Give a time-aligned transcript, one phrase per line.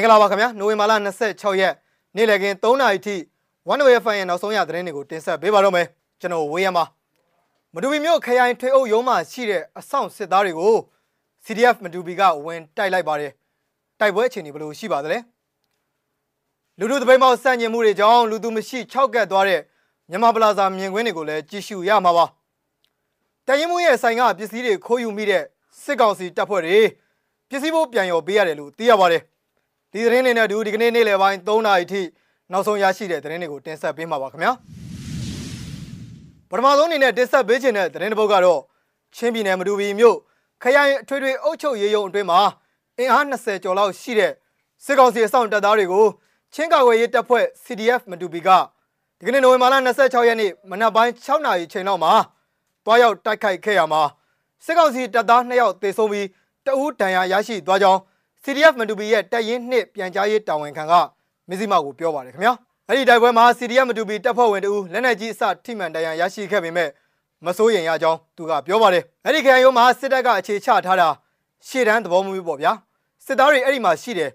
[0.00, 1.74] င်္ဂလာပါခင်ဗျာနိုဝင်ဘာလ26ရက်
[2.16, 3.16] နေ့လည်ခင်း3နာရီထိ
[3.68, 5.86] 1 way fan ရဲ့နောက်ဆုံးရသတင်းတွေကိုတင်ဆက်ပေးပါတော့မယ်
[6.20, 6.84] ကျွန်တော်ဝေးရမှာ
[7.74, 10.74] မတူပီမြို့ခရိုင်ထွေအုပ်ရုံးမှာရှိတဲ့အဆောင်စစ်သားတွေကို
[11.44, 13.32] CDF မတူပီကဝင်တိုက်လိုက်ပါတယ်
[14.00, 15.18] တိုက်ပွဲအခြေအနေဘယ်လိုရှိပါသလဲ
[16.78, 19.60] လူလူသပိတ်မောက်စန့်ကျင်မှုတွေကြောင့်လူသူမရှိ6ကတ်သွားတဲ့
[20.10, 22.24] မြန်မာပလာဇာမြင်ကွင်းတွေကိုလည်းကြည့်ရှုရမှာပါ
[23.46, 25.42] တရင်မှုရဲ့ဆိုင်ကပစ္စည်းတွေခိုးယူမိတဲ့
[25.82, 26.78] စစ်ကောင်စီတပ်ဖွဲ့တွေ
[27.48, 29.22] ပစ္စည်းဖို့ပြန်ရော်ပေးရတယ်လို့သိရပါတယ်
[29.92, 32.02] ဒီသတင်းတွေနဲ့အတူဒီကနေ့နေ့လယ်ပိုင်း3နာရီထိ
[32.52, 34.52] နောက်ဆုံးရရှိတဲ့သတင်းတွေကိုတင်ဆက်ပေးမှာပါခင်ဗျာ
[36.50, 38.60] ပထမဆုံးအနေနဲ့တင်ဆက်ပေးခြင်းတဲ့သတင်းတစ်ပုဒ်ကတော့
[39.16, 40.16] ချင်းပြည်နယ်မတူပီမြို့
[40.62, 42.40] ခရိုင်အထွေထွေအုပ်ချုပ်ရေးရုံးအတွင်းမှာ
[42.98, 44.32] အင်အား20ကျော်လောက်ရှိတဲ့
[44.84, 46.06] စစ်ကောင်စီအဆောင်တပ်သားတွေကို
[46.54, 48.48] ချင်းကာကွယ်ရေးတပ်ဖွဲ့ CDF မတူပီက
[49.18, 52.12] ဒီကနေ့နိုဝင်ဘာလ26ရက်နေ့မနက်ပိုင်း6နာရီချိန်လောက်မှာ
[52.84, 54.02] တွားရောက်တိုက်ခိုက်ခဲ့ရမှာ
[54.64, 56.26] စစ်ကောင်စီတပ်သား2ယောက်သေဆုံးပြီး
[56.66, 58.00] တအူးဒဏ်ရာရရှိသွားကြောင်း
[58.44, 60.92] CDF မတူပီရဲ့တပ်ရင်းနှစ်ပြန်ကြားရေးတာဝန်ခံက
[61.48, 62.54] မစ္စည်းမကိုပြောပါတယ်ခင်ဗျာ
[62.88, 66.88] အဲ့ဒီတိုက်ပွဲမှာ CDF မတူပီတပ်ဖွဲ့ဝင်တူလက်နက်ကြီးအစထိမှန်တရားရရှိခဲ့ပေမဲ့
[67.46, 71.08] မစိုးရင်ရကြောင်းသူကပြောပါတယ်အဲ့ဒီခရိုင်ရုံးမှာစစ်တပ်ကအခြေချထားတာ
[71.66, 72.72] ရှေ့တန်းသဘောမျိုးပေါ့ဗျာ
[73.24, 74.30] စစ်သားတွေအဲ့ဒီမှာရှိတယ်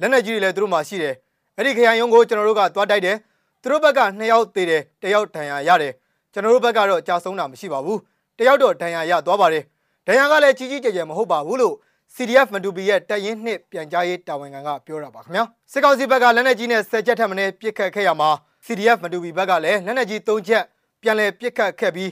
[0.00, 1.14] လက်နက်ကြီးတွေလည်းသူတို့မှာရှိတယ်
[1.56, 3.16] အဲ့ဒီခရိုင်ရုံးကိုကျွန်တော်တို့ကသွားတိုက်တယ်
[3.62, 5.92] သူတို့ဘက်က2ယောက်သေတယ်တယောက်ဒဏ်ရာရတယ်
[6.32, 7.98] ကျွန်တော်တို့ဘက်ကတော့ကြာဆုံးတာမရှိပါဘူး
[8.38, 9.64] တယောက်တော့ဒဏ်ရာရသွားပါတယ်
[10.06, 11.74] ဒဏ်ရာကလည်းကြီးကြီးကျယ်ကျယ်မဟုတ်ပါဘူးလို့
[12.14, 18.30] CDF မတူပီရဲ့တပ်ရင်းနှစ်ပြန်ကြားရေးတာဝန်ခံကပြောတာပါခင်ဗျာစစ်ကောင်စီဘက်ကလက်နက်ကြီးနဲ့10ချက်ထပ်မင်းပစ်ခတ်ခဲ့ရမှာ
[18.66, 20.64] CDF မတူပီဘက်ကလည်းလက်နက်ကြီး3ချက်
[21.02, 22.10] ပြန်လည်ပစ်ခတ်ခဲ့ပြီး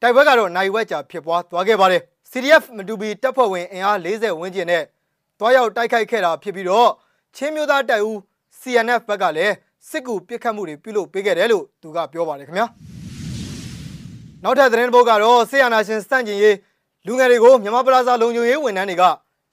[0.00, 4.82] တိုက်ပွဲကတော့နိုင်ဝက်ကြာဖြစ်ပွားသွားခဲ့ပါတယ် CDF မတူပီတပ်ဖွဲ့ဝင်အင်အား40ဝန်းကျင်နဲ့
[5.38, 6.90] တွားရောက်တိုက်ခိုက်ခဲ့တာဖြစ်ပြီးတော့
[7.36, 8.16] ချင်းမျိုးသားတပ်ဦး
[8.60, 9.54] CNF ဘက်ကလည်း
[9.88, 12.66] စစ်ကူပစ်ခတ်မှုတွေပြုလုပ်ပေးခဲ့တယ်လို့သူကပြောပါတယ်ခင်ဗျာ
[14.44, 16.56] နောက်ထပ်သတင်းတစ်ပုဒ်ကတော့ဆေးရနာရှင်စန့်ကျင်ရေး
[17.06, 19.04] လူငယ်တွေကိုမြန်မာပလာဇာလုံခြုံရေးဝန်ထမ်းတွေက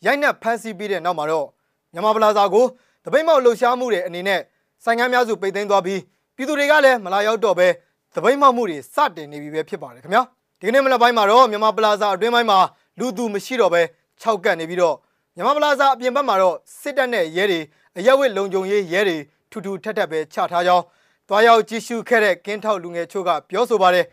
[0.06, 1.48] ရိုက်နှက်ဖမ်းဆီးပြီးတဲ့နောက်မှာတော့
[1.94, 2.66] မြန်မာပလာဇာကို
[3.06, 4.40] တပိတ်မောက်လှုပ်ရှားမှုတွေအနေနဲ့
[4.84, 6.00] ဆိုင်ကမ်းများစုပိတ်သိမ်းသွားပြီး
[6.36, 7.67] ပြည်သူတွေကလည်းမလာရောက်တော့ပဲ
[8.16, 10.23] တပိတ်မောက်မှုတွေစတင်နေပြီပဲဖြစ်ပါတယ်ခင်ဗျာ
[10.60, 12.60] ဒီကနေ့မနက်ပိုင်းမှာတော့မြန်မာပလာဇာအတွင်းပိုင်းမှာ
[13.00, 13.82] လူသူမရှိတော့ပဲ
[14.22, 14.95] ၆ကတ်နေပြီးတော့
[15.36, 17.60] မြန်မာပလာဇာအပြင်ဘက်မှာတော့စစ်တပ်နဲ့ရဲတွေ
[17.98, 19.17] အရက်ဝစ်လုံခြုံရေးရဲတွေ
[19.52, 20.84] ထူထူထက်ထက်ပဲချထားကြောင်း
[21.30, 24.05] တွားရောက်ကြည့်ရှုခဲ့တဲ့ကင်းထောက်လူငယ်ချို့ကပြောဆိုပါတယ်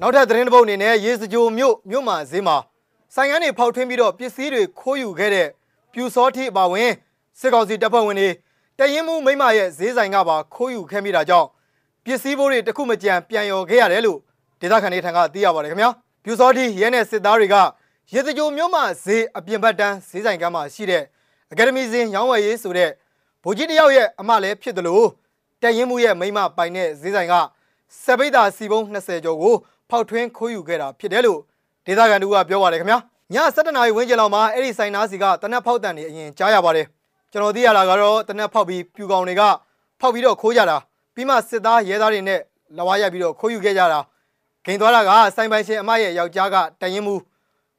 [0.00, 2.56] နောက်ထပ်သတင်းတစ်ပုဒ်အနေနဲ့ရေစကြိုမြို့မြို့မှာဈေးမှာ
[3.14, 5.48] ဆိုင်ငန်းတွေဖောက်ထွင်းပြီးတော့ပစ္စည်းတွေခိုးယူခဲ့တဲ့
[5.92, 6.90] ပြူစောတိအပါဝင်
[7.38, 8.30] စစ်ကောင်စီတပ်ဖွဲ့ဝင်တွေ
[8.78, 11.48] တရင်မှုမိမရဲ့ဈေးဆိုင်ကပါခိုးယူခဲ့မိတာကြောင့်
[12.04, 14.18] ပစ္စည်းဘိုးတွေတခုမကြံပြန်ရော်ခဲ့ရတယ်လို့
[14.60, 15.90] ဒေသခံတွေထံကသိရပါတယ်ခင်ဗျာ
[16.24, 17.56] ပြူစောတိရဲနဲ့စစ်သားတွေက
[18.12, 21.02] ရေစကြိုမြို့မှာဈေးအပြင်ဘက်တန်းဈေးဆိုင်ကမ်းမှာရှိတဲ့
[21.52, 22.90] အကယ်ဒမီစင်ရောင်းဝယ်ရေးဆိုတဲ့
[23.42, 25.06] ဗိုလ်ကြီးတယောက်ရဲ့အမလည်းဖြစ်တယ်လို့
[25.62, 27.34] တရင်မှုရဲ့မိမပိုင်တဲ့ဈေးဆိုင်က
[28.04, 29.54] စပိတ်တာစီပုံ20ကျော်ကို
[29.90, 31.40] ဖောက်ထွင်းခိုးယူခဲ့တာဖြစ်တယ်လို့
[31.88, 36.86] ဒေသခံတို့ကပြောပါတယ်ခင်ဗျာည7:00နာရီဝန်းကျင်လောက်မှာအဲ့ဒီဆိုင်နာစီကတနက်ဖောက်တန်နေအရင်ကြားရပါတယ်
[37.32, 39.42] ကျွန်တော်သိရတာကတော့တနက်ဖောက်ပြီးပြူကောင်တွေက
[40.00, 40.76] ဖောက်ပြီးတော့ခိုးကြတာ
[41.14, 42.40] ပြီးမှစစ်သားရဲသားတွေနဲ့
[42.76, 44.00] လဝါရိုက်ပြီးတော့ခိုးယူခဲ့ကြတာ
[44.64, 47.14] ဂိန်သွားတာကဆိုင်ပိုင်ရှင်အမရဲ့ယောက်ျားကတရင်မှု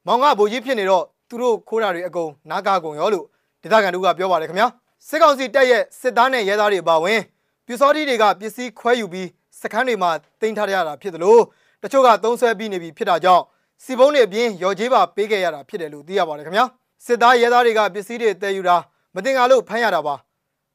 [0.06, 3.24] မောင်ကဗိုလ်ကြီးဖြစ်နေတော့သူတို့ခိုးတာတွေအကုန်နားကားကုန်ရောလို့
[3.62, 4.68] ဒေသခံတို့ကပြောပါတယ်ခင်ဗျာ
[5.08, 7.20] စစ်ကောင်စီတပ်ရဲ့စစ်သားနဲ့ရဲသားတွေပါဝင်
[7.66, 9.28] ပြူစောတိတွေကပစ္စည်းခွဲယူပြီး
[9.60, 10.10] စခန်းတွေမှာ
[10.40, 11.42] တင်ထားရတာဖြစ်တယ်လို့
[11.82, 13.44] တချို့ကသုံးဆွဲပြီးနေပြီဖြစ်တာကြောင့်
[13.84, 16.64] စီပုံးတွေအပြင်ရော်ကြီးပါပေးခဲ့ရတာဖြစ်တယ်လို့သိရပါတယ်ခင်ဗျာ
[17.06, 18.76] စစ်သားရဲသားတွေကပစ္စည်းတွေတည်ယူတာ
[19.14, 20.14] မတင်ကားလို့ဖမ်းရတာပါ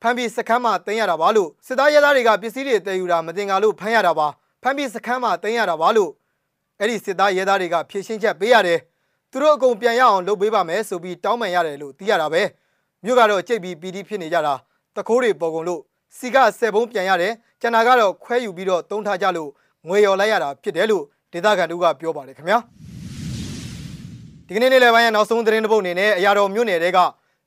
[0.01, 4.27] ဖမ်းပြီးစခန်းမှာတင်ရတာပါလို့စစ်သားရဲသားတွေကပစ္စည်းတွေတည်ယူတာမတင်ကားလို့ဖမ်းရတာပါ
[4.63, 6.11] ဖမ်းပြီးစခန်းမှာတင်ရတာပါလို့
[6.79, 8.79] အဲ့ဒီစစ်သားရဲသားတွေကဖြည့်ရှင်းချက်ပေးရတယ်
[9.31, 12.41] သူတို့အကုန်ပြန်ရအောင်လုပ်ပေးပါမယ်ဆိုပြီးတောင်းပန်ရတယ်လို့သိရတာပဲ
[13.03, 14.53] မြို့ကတော့ကြိတ်ပြီးပီတိဖြစ်နေကြတာ
[14.95, 15.81] တခိုးတွေပေါ်ကုန်လို့
[16.17, 19.49] စီကဆယ်ဘုံပြန်ရတယ်ကျန်တာကတော့ခွဲယူပြီးတော့တုံးထားကြလို့
[19.87, 22.59] ငွေရော်လိုက်ရတာဖြစ်တယ်လို့ဒေသခံတို့ကပြောပါတယ်ခင်ဗျာ
[24.47, 26.99] ဒီကနေ့နေ့လယ်ပိုင်းရဲ့နောက်ဆုံးသတင်းတစ်ပုဒ်အနေနဲ့အရာတော်မြို့နယ်တွေက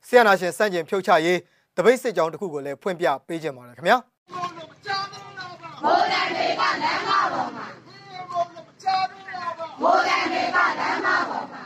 [0.06, 1.38] ဆီယနာရှင်စန့်ကျင်ဖြုတ်ချရေး
[1.76, 3.98] တပိတ်စစ်ကြောင်းတစ်ခုကိုလည်းဖွင့်ပြပေးခြင်းပါတယ်ခင်ဗျာ
[5.82, 7.66] မိုးတန်တွေကလမ်းမပေါ်မှာ
[9.82, 11.62] မိုးတန်တွေကလမ်းမပေါ်မှာ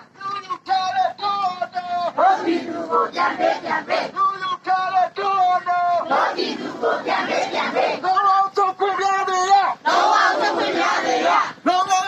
[2.16, 9.54] ဘောဒီသူကိုပြန်ပေးပြန်ပေးဘောဒီသူကိုပြန်ပေးပြန်ပေးလုံးဝသုတ်ခွင့်ရသေးရ
[9.86, 11.28] လုံးဝသုတ်ခွင့်ရသေးရ
[11.66, 12.06] မောင်မောင်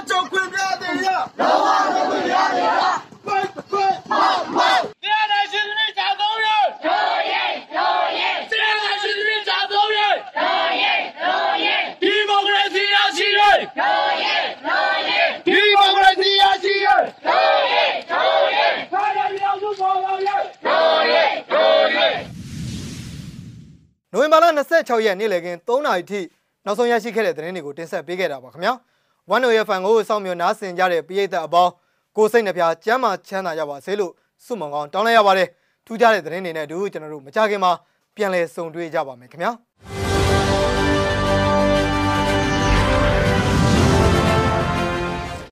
[4.10, 6.48] မောင်မောင် တရားနာရှင်သမီးဇာသုံးရ
[6.84, 10.00] တို့ရဲ့တို့ရဲ့ တရားနာရှင်သမီးဇာသုံးရ
[10.38, 13.40] တို့ရဲ့တို့ရဲ့ ဒီမိုကရေစီရရှိရ
[13.78, 16.88] တို့ရဲ့တို့ရဲ့ ဒီမိုကရေစီရရှိရ
[17.26, 20.30] တို့ရဲ့တို့ရဲ့ ခါရမြောက်စုပေါ်ပါရ
[20.66, 22.14] တို့ရဲ့တို့ရဲ့
[24.12, 26.20] နိုဝင်ဘာလ 26ရက်နေ့လည်ခင်း3နာရီထိ
[26.64, 28.74] နောက်ဆုံးရရှိခဲ့တဲ့သတင်းတွေကိုတင်ဆက်ပေးခဲ့တာပါခင်ဗျာ။
[29.34, 31.72] One Way Fan ကိုစောင့်မျှော်နားဆင်ကြတဲ့ပရိသတ်အပေါင်း
[32.16, 34.12] ကိုစိတ်နှပြကျမ်းမာချမ်းသာကြပါစေလို့
[34.44, 35.48] ဆုမွန်ကောင်းတောင်းလိုက်ရပါတယ်။
[35.86, 37.72] ထူးခြားတဲ့သတင်းတွေနဲ့အတူကျွန်တော်တို့မကြခင်မှာ
[38.16, 39.50] ပြန်လည်ဆုံတွေ့ကြပါမယ်ခင်ဗျာ။